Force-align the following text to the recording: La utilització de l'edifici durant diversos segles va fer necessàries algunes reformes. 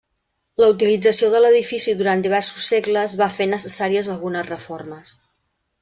La 0.61 0.69
utilització 0.75 1.29
de 1.33 1.41
l'edifici 1.43 1.95
durant 2.01 2.25
diversos 2.29 2.65
segles 2.73 3.15
va 3.23 3.31
fer 3.37 3.51
necessàries 3.53 4.11
algunes 4.17 4.53
reformes. 4.57 5.15